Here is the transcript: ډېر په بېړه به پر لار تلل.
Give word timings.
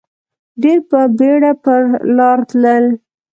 ډېر 0.61 0.79
په 0.89 0.99
بېړه 1.17 1.51
به 1.55 1.59
پر 1.63 1.81
لار 2.17 2.39
تلل. 2.49 2.85